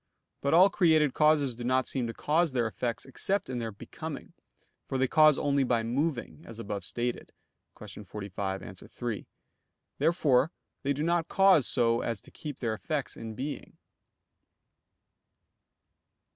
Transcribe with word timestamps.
But 0.41 0.55
all 0.55 0.71
created 0.71 1.13
causes 1.13 1.53
do 1.55 1.63
not 1.63 1.85
seem 1.85 2.07
to 2.07 2.11
cause 2.15 2.53
their 2.53 2.65
effects 2.65 3.05
except 3.05 3.51
in 3.51 3.59
their 3.59 3.71
becoming, 3.71 4.33
for 4.89 4.97
they 4.97 5.07
cause 5.07 5.37
only 5.37 5.63
by 5.63 5.83
moving, 5.83 6.43
as 6.43 6.57
above 6.57 6.83
stated 6.83 7.31
(Q. 7.77 8.03
45, 8.05 8.63
A. 8.63 8.73
3). 8.73 9.27
Therefore 9.99 10.51
they 10.81 10.93
do 10.93 11.03
not 11.03 11.27
cause 11.27 11.67
so 11.67 12.01
as 12.01 12.19
to 12.21 12.31
keep 12.31 12.57
their 12.61 12.73
effects 12.73 13.15
in 13.15 13.35
being. 13.35 13.77